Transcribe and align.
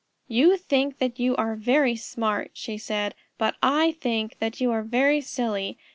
"You 0.27 0.57
think 0.57 0.97
that 0.97 1.19
you 1.19 1.35
are 1.35 1.55
very 1.55 1.95
smart," 1.95 2.49
she 2.55 2.75
said, 2.79 3.13
"but 3.37 3.53
I 3.61 3.91
think 3.91 4.39
that 4.39 4.59
you 4.59 4.71
are 4.71 4.81
very 4.81 5.21
silly. 5.21 5.77